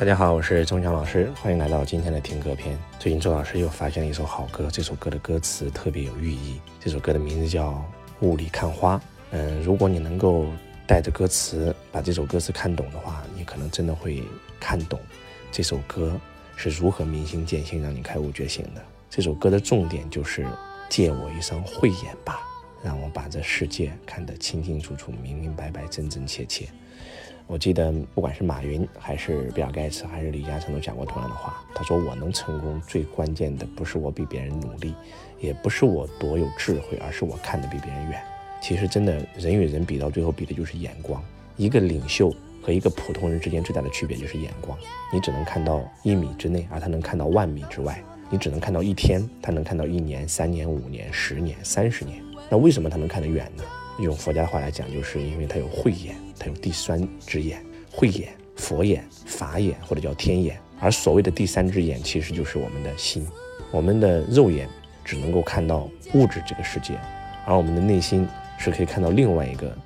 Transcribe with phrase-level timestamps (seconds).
[0.00, 2.74] 大家好，我是钟强老师，欢迎来到今天的听歌篇。
[2.98, 6.58] 最近周老师又发现了一首好歌，这首歌的歌词特别有寓意。
[6.80, 7.72] 这首歌的名字叫
[8.26, 8.96] 《雾里看花》。
[9.32, 10.46] 嗯，如果你能够
[10.86, 14.22] 带着歌词把这首歌词看懂的话，你可能真的会
[14.58, 14.98] 看懂
[15.52, 16.18] 这首歌
[16.56, 18.82] 是如何明心见性，让你开悟觉醒的。
[19.10, 20.46] 这首歌的重点就是
[20.88, 22.40] 借我一双慧眼吧，
[22.82, 26.66] 让我把这世界看得清清楚楚、明明白白、真真切切。
[27.50, 31.60] 我记得，不管是马云，还是比尔盖茨，还是李嘉诚，都讲过同样的话。
[31.74, 34.94] 他说：“我能成功，最关键的不是我比别人努力，
[35.40, 38.22] 也不是我多有智慧，而是我看得比别人远。”
[38.62, 41.20] 其实，真的人与人比，到最后比的就是眼光。
[41.56, 42.32] 一个领袖
[42.62, 44.78] 和一个普通人之间最大的区别就是眼光。
[45.12, 47.94] 你只能看到一米之内，而他能看到万米之外；
[48.30, 52.22] 你只能看到一天，他能看到一年、三年、五年、十年、三十年。
[52.48, 53.64] 那为什么他能看得远呢？
[53.98, 56.14] 用佛家的话来讲，就是因为他有慧眼。
[56.40, 57.62] 它有第三只眼，
[57.92, 60.58] 慧眼、佛眼、法眼，或者叫天眼。
[60.80, 63.26] 而所谓的第三只眼，其实就是我们的心。
[63.70, 64.66] 我们的肉眼
[65.04, 66.98] 只能够看到物质这个世界，
[67.44, 68.26] 而我们的内心
[68.58, 69.76] 是可以看到另外一个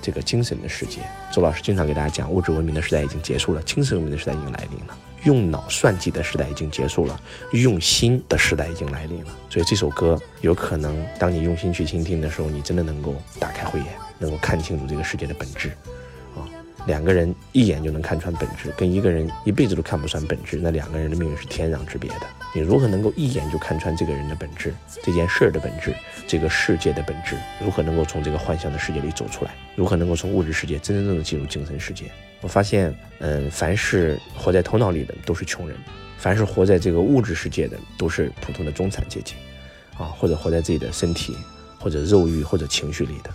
[0.00, 1.00] 这个精神的世界。
[1.32, 4.96] 周老师经常给大家讲，物质文明的时代已经结束了，精神文明的时代已经来临了。
[5.24, 7.20] 用脑算计的时代已经结束了，
[7.52, 9.34] 用心的时代已经来临了。
[9.50, 15.72] 所以这首歌有可能，当你用心去倾听的时候，你真的能够打开慧眼，能够看清楚这个世界的本质。
[16.86, 22.26] 两个人一眼就能看穿本质，跟一个人一辈子都看不穿本质，那两个人的命运是天壤之别的。
[22.54, 25.94] 你如何能够一眼就看穿这个人的本质，这件事儿的本质，
[26.26, 27.36] 这个世界的本质？
[27.60, 29.54] 如何能够从这个幻想的世界里走出来？
[29.74, 32.04] 如何能够从物质世界真真正正进入精神世界？
[32.40, 35.76] 我发现，嗯，凡是活在头脑里的都是穷人，
[36.18, 39.34] 凡是活在这个物质世界的都是普通的中产阶级，
[39.96, 41.34] 啊，或者活在自己的身体
[41.80, 43.30] 或者肉欲或者情绪里的。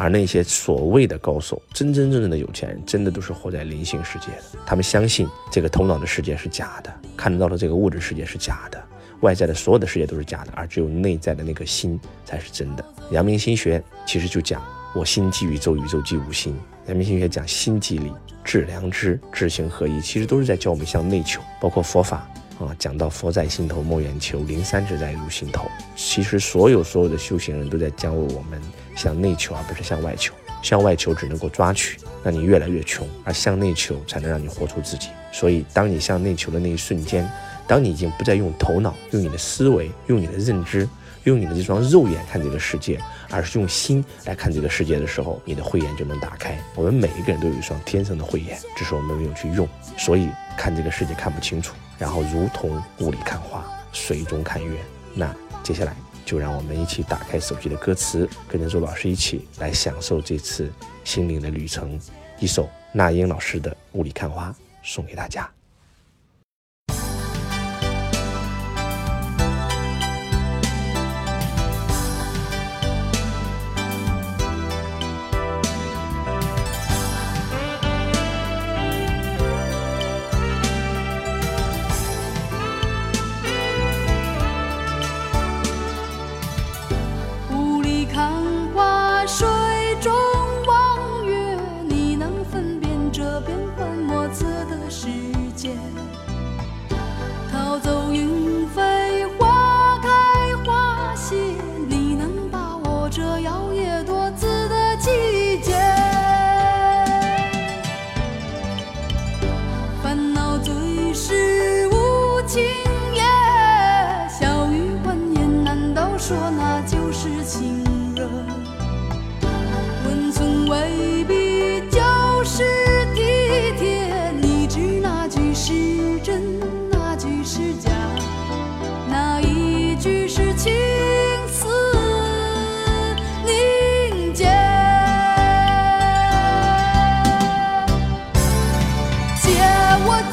[0.00, 4.58] 而那些所谓的高手，真真正正的有钱人，真的都是活在灵性世界的。
[4.64, 8.82] 他们相信这个头脑的世界是假的，看得到的这个物质世界是假的，
[9.20, 12.84] 外在的所有的世界都是假的，而只有内在的那个心才是真的。
[13.10, 14.62] 阳明心学其实就讲，
[14.94, 16.56] 我心即宇宙，宇宙即无心。
[16.86, 18.10] 阳明心学讲心即理，
[18.42, 21.42] 致良知，知行合一，其实都是在教我们向内求。
[21.60, 22.26] 包括佛法。
[22.66, 25.66] 啊，讲到佛在心头莫远求，灵山只在入心头。
[25.96, 28.60] 其实所有所有的修行人都在教我们
[28.94, 30.34] 向内求，而不是向外求。
[30.62, 35.08] 向外求只能够抓取，让你越来越穷；而向内求才能让你活出自己。
[35.32, 37.26] 所以，当你向内求的那一瞬间，
[37.66, 40.86] 当你已经不再用头脑、用你的思维、用你的认知、
[41.24, 43.00] 用你的这双肉眼看这个世界，
[43.30, 46.58] 而是用心来看这个世界的时候，你的慧眼就能打开。
[46.74, 49.66] 我们每一个人都有一双天生的慧眼，只是我们没有去用，
[49.96, 50.28] 所以
[50.58, 51.74] 看这个世界看不清楚。
[52.00, 53.62] 然后如同雾里看花，
[53.92, 54.80] 水中看月。
[55.14, 55.94] 那接下来
[56.24, 60.72] 就让我们一起打开手机的歌词，跟着周老师一起来享受这次
[61.04, 62.00] 心灵的旅程。
[62.38, 64.48] 一首那英老师的《雾里看花》
[64.82, 65.48] 送给大家。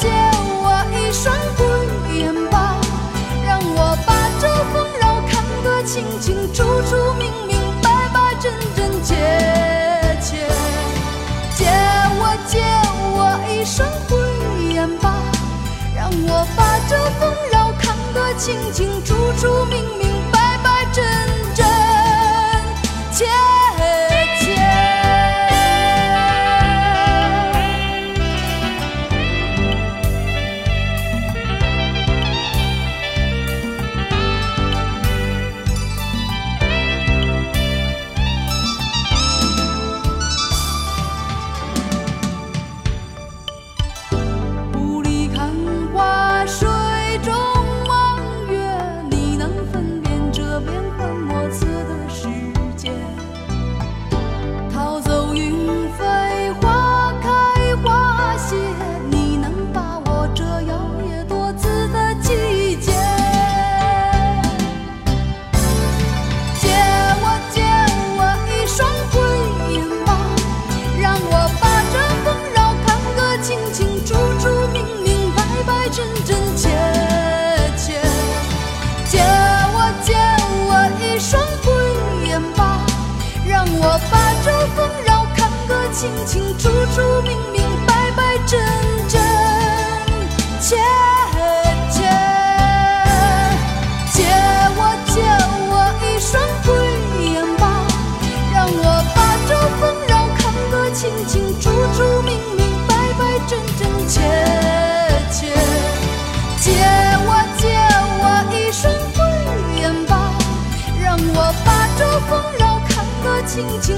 [0.00, 0.08] 借
[0.62, 1.64] 我一双慧
[2.18, 2.76] 眼吧，
[3.44, 9.14] 让我把这纷扰看得清清楚楚、明明白白、真真切
[10.20, 10.48] 切。
[11.56, 11.66] 借
[12.18, 12.62] 我借
[13.14, 14.18] 我一双慧
[14.74, 15.14] 眼吧，
[15.94, 21.04] 让我把这纷扰看得清清楚楚、明明白白、真
[21.54, 21.64] 真
[23.12, 23.24] 切。
[86.04, 88.60] 清清楚楚、明明白白、真
[89.08, 89.18] 真
[90.60, 90.76] 切
[91.90, 92.02] 切。
[94.12, 94.22] 借
[94.76, 95.22] 我借
[95.70, 95.72] 我
[96.04, 96.30] 一双
[96.62, 96.66] 慧
[97.24, 97.64] 眼吧，
[98.52, 98.84] 让我
[99.14, 99.18] 把
[99.48, 104.20] 这纷扰看个清清楚楚、明明白白、真真切
[105.30, 105.48] 切。
[106.60, 106.68] 借
[107.24, 107.62] 我借
[108.20, 108.22] 我
[108.52, 109.16] 一双慧
[109.80, 110.12] 眼吧，
[111.02, 112.92] 让我把这纷扰看
[113.24, 113.96] 个清清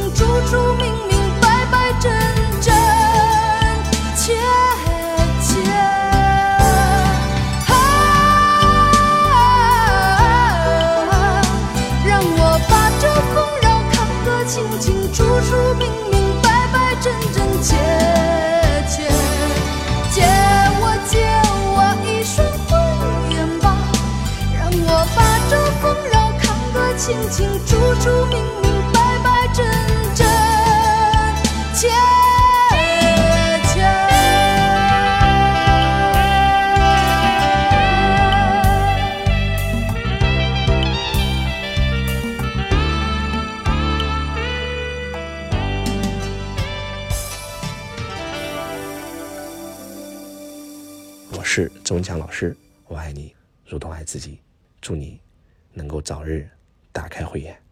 [27.28, 29.64] 清清楚楚、明明白白、真
[30.14, 30.25] 真
[31.75, 31.88] 切
[33.67, 33.81] 切。
[51.32, 52.56] 我是周文强老师，
[52.87, 53.34] 我爱你，
[53.67, 54.38] 如同爱自己。
[54.81, 55.20] 祝你
[55.72, 56.49] 能够早日
[56.96, 57.65] 打开慧眼。